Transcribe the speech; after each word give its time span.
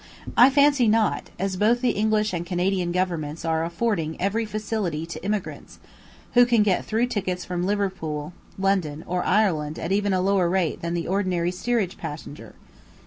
I 0.35 0.49
fancy 0.49 0.87
not, 0.87 1.29
as 1.37 1.57
both 1.57 1.81
the 1.81 1.91
English 1.91 2.33
and 2.33 2.43
Canadian 2.43 2.91
Governments 2.91 3.45
are 3.45 3.63
affording 3.63 4.17
every 4.19 4.45
facility 4.45 5.05
to 5.05 5.23
emigrants, 5.23 5.77
who 6.33 6.43
can 6.47 6.63
get 6.63 6.83
through 6.83 7.05
tickets 7.05 7.45
from 7.45 7.61
London, 7.67 8.33
Liverpool, 8.57 9.03
or 9.05 9.23
Ireland 9.23 9.77
at 9.77 9.91
even 9.91 10.11
a 10.11 10.19
lower 10.19 10.49
rate 10.49 10.81
than 10.81 10.95
the 10.95 11.07
ordinary 11.07 11.51
steerage 11.51 11.99
passenger. 11.99 12.55